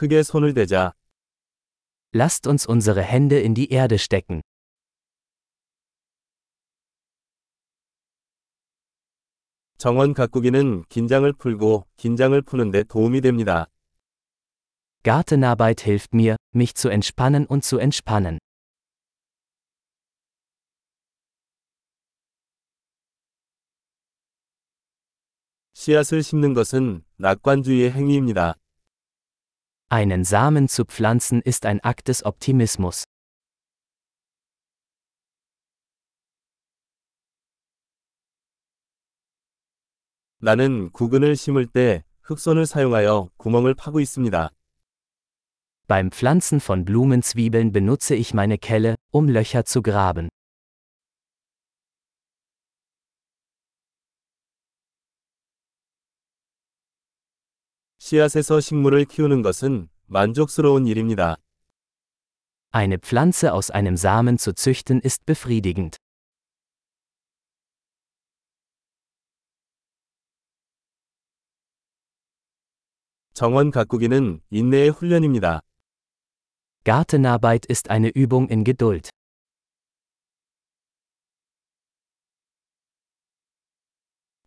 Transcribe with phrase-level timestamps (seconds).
[0.00, 0.93] 흙에 손을 대자.
[2.13, 4.41] Lasst uns unsere Hände in die Erde stecken.
[9.77, 13.67] 정원 가꾸기는 긴장을 풀고 긴장을 푸는데 도움이 됩니다.
[15.03, 18.37] Gartenarbeit hilft mir, mich zu entspannen und zu entspannen.
[25.73, 28.53] 씨앗을 심는 것은 낙관주의의 행위입니다.
[29.90, 33.04] Einen Samen zu pflanzen ist ein Akt des Optimismus.
[40.38, 44.50] 나는 구근을 심을 때 흑손을 사용하여 구멍을 파고 있습니다.
[45.86, 50.28] Beim Pflanzen von Blumenzwiebeln benutze ich meine Kelle, um Löcher zu graben.
[58.11, 61.37] 씨앗에서 식물을 키우는 것은 만족스러운 일입니다.
[62.73, 65.97] Eine Pflanze aus einem Samen zu züchten ist befriedigend.
[73.33, 75.61] 정원 가꾸기는 인내의 훈련입니다.
[76.83, 79.09] Gartenarbeit ist eine Übung in Geduld.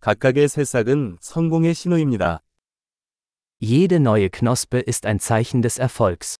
[0.00, 2.42] 각각의 새싹은 성공의 신호입니다.
[3.61, 6.37] Jede neue Knospe ist ein Zeichen des Erfolgs.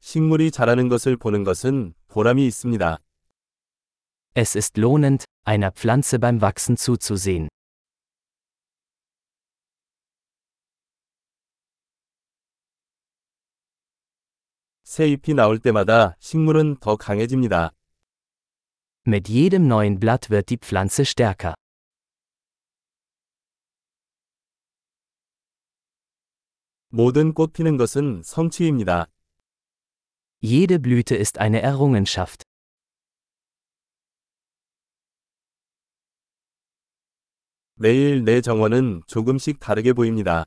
[0.00, 2.98] 식물이 자라는 것을 보는 것은 보람이 있습니다.
[4.36, 7.48] Es ist lohnend, einer Pflanze beim Wachsen zuzusehen.
[14.84, 17.72] 새 잎이 나올 때마다 식물은 더 강해집니다.
[19.04, 21.54] Mit jedem neuen Blatt wird die Pflanze stärker.
[26.88, 29.06] 모든 꽃 피는 것은 성취입니다.
[30.40, 32.42] Jede Blüte ist eine Errungenschaft.
[37.74, 40.46] 매일 내 정원은 조금씩 다르게 보입니다.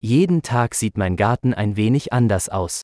[0.00, 2.82] Jeden Tag sieht mein Garten ein wenig anders aus.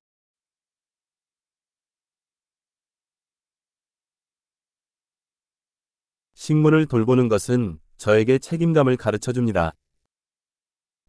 [6.50, 9.74] 식물을 돌보는 것은 저에게 책임감을 가르쳐 줍니다.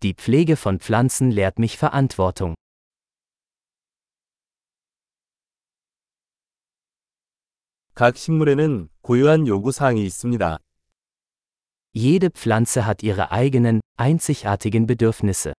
[0.00, 2.54] Die Pflege von Pflanzen lehrt mich Verantwortung.
[7.94, 10.58] 각 식물에는 고유한 요구 사항이 있습니다.
[11.94, 15.54] Jede Pflanze hat ihre eigenen, einzigartigen Bedürfnisse.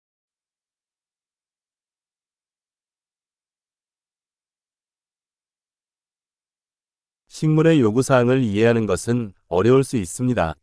[7.40, 10.56] 식물의 요구사항을 이해하는 것은 어려울 수 있습니다.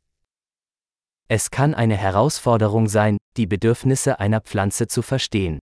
[1.29, 5.59] Es kann eine Herausforderung sein, die Bedürfnisse einer Pflanze zu verstehen.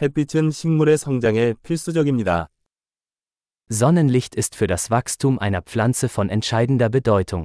[0.00, 2.48] 햇빛은 식물의 성장에 필수적입니다.
[3.68, 7.44] Sonnenlicht ist für das Wachstum einer Pflanze von entscheidender Bedeutung.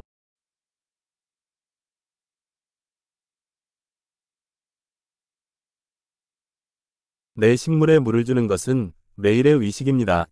[7.38, 10.24] 내 식물에 물을 주는 것은 매일의 의식입니다.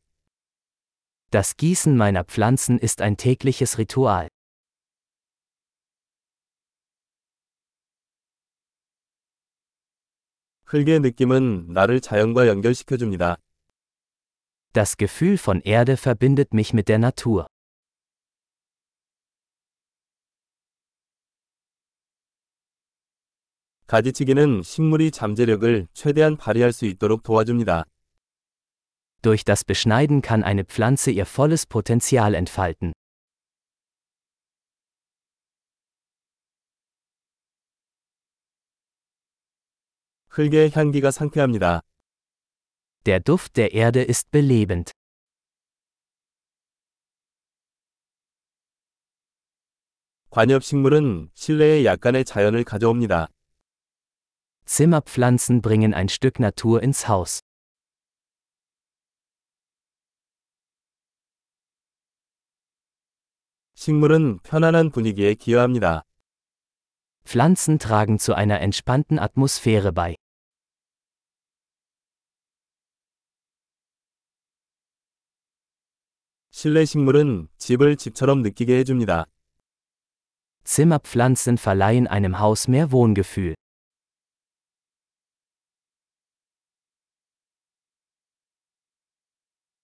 [1.30, 4.28] Das Gießen meiner Pflanzen ist ein tägliches Ritual.
[10.64, 13.36] 흙의 느낌은 나를 자연과 연결시켜 줍니다.
[14.72, 17.44] Das Gefühl von Erde verbindet mich mit der Natur.
[23.86, 27.84] 가지치기는 식물이 잠재력을 최대한 발휘할 수 있도록 도와줍니다.
[29.20, 32.92] Durch das Beschneiden kann eine Pflanze ihr volles Potenzial entfalten.
[40.28, 41.80] 흙의 향기가 상쾌합니다.
[43.04, 44.92] Der Duft der Erde ist belebend.
[50.30, 53.28] 관엽식물은 실내에 약간의 자연을 가져옵니다.
[54.69, 57.41] Zimmerpflanzen bringen ein Stück Natur ins Haus.
[63.73, 66.03] 식물은 편안한 분위기에 기여합니다.
[67.25, 70.15] Pflanzen tragen zu einer entspannten Atmosphäre bei.
[76.51, 79.25] 실내 식물은 집을 집처럼 느끼게 해줍니다.
[80.63, 83.55] Zimmerpflanzen verleihen einem Haus mehr Wohngefühl.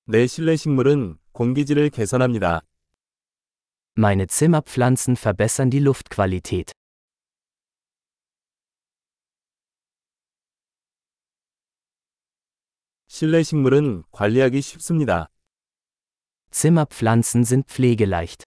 [0.10, 2.62] 내 실내 식물은 공기질을 개선합니다.
[3.98, 6.74] Meine Zimmerpflanzen verbessern die Luftqualität.
[13.08, 15.32] 실내 식물은 관리하기 쉽습니다.
[16.52, 18.44] Zimmerpflanzen sind pflegeleicht.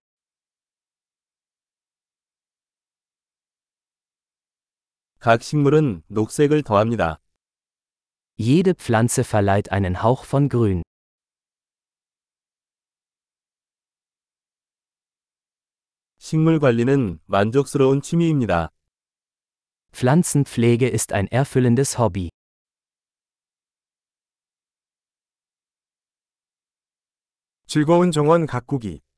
[5.19, 7.19] 각 식물은 녹색을 더합니다.
[8.37, 10.83] Jede Pflanze verleiht einen Hauch von Grün.
[16.26, 18.70] 식물 관리는 만족스러운 취미입니다.
[19.92, 22.30] Pflanzenpflege ist ein erfüllendes Hobby.
[27.68, 29.04] 즐거운 정원 가꾸기.